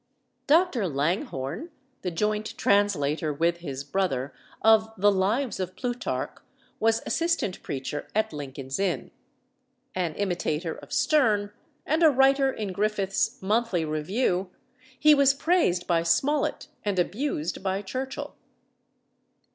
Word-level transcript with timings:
Dr. 0.47 0.87
Langhorne, 0.87 1.69
the 2.01 2.09
joint 2.09 2.57
translator 2.57 3.31
with 3.31 3.57
his 3.57 3.83
brother 3.83 4.33
of 4.63 4.89
the 4.97 5.11
Lives 5.11 5.59
of 5.59 5.75
Plutarch, 5.75 6.39
was 6.79 7.03
assistant 7.05 7.61
preacher 7.61 8.07
at 8.15 8.33
Lincoln's 8.33 8.79
Inn. 8.79 9.11
An 9.93 10.15
imitator 10.15 10.73
of 10.73 10.91
Sterne, 10.91 11.51
and 11.85 12.01
a 12.01 12.09
writer 12.09 12.51
in 12.51 12.73
Griffiths's 12.73 13.39
Monthly 13.43 13.85
Review, 13.85 14.49
he 14.99 15.13
was 15.13 15.35
praised 15.35 15.85
by 15.85 16.01
Smollett 16.01 16.67
and 16.83 16.97
abused 16.97 17.61
by 17.61 17.83
Churchill. 17.83 18.33